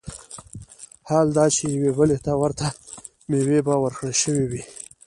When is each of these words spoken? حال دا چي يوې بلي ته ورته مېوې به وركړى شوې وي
حال 1.09 1.27
دا 1.37 1.45
چي 1.55 1.63
يوې 1.75 1.91
بلي 1.97 2.17
ته 2.25 2.31
ورته 2.41 2.67
مېوې 3.29 3.59
به 3.65 3.73
وركړى 3.81 4.13
شوې 4.21 4.45
وي 4.51 4.63